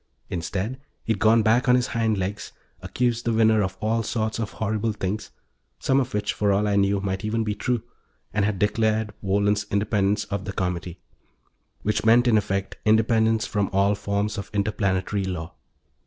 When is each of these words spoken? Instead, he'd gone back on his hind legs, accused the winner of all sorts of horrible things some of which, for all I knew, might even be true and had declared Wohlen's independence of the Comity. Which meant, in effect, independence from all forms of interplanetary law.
Instead, 0.31 0.81
he'd 1.03 1.19
gone 1.19 1.43
back 1.43 1.69
on 1.69 1.75
his 1.75 1.85
hind 1.89 2.17
legs, 2.17 2.53
accused 2.81 3.23
the 3.23 3.31
winner 3.31 3.61
of 3.61 3.77
all 3.79 4.01
sorts 4.01 4.39
of 4.39 4.53
horrible 4.53 4.93
things 4.93 5.29
some 5.77 5.99
of 5.99 6.11
which, 6.15 6.33
for 6.33 6.51
all 6.51 6.67
I 6.67 6.75
knew, 6.75 6.99
might 6.99 7.23
even 7.23 7.43
be 7.43 7.53
true 7.53 7.83
and 8.33 8.43
had 8.43 8.57
declared 8.57 9.13
Wohlen's 9.21 9.67
independence 9.69 10.23
of 10.23 10.45
the 10.45 10.53
Comity. 10.53 10.97
Which 11.83 12.03
meant, 12.03 12.27
in 12.27 12.35
effect, 12.35 12.77
independence 12.83 13.45
from 13.45 13.69
all 13.71 13.93
forms 13.93 14.39
of 14.39 14.49
interplanetary 14.55 15.23
law. 15.25 15.53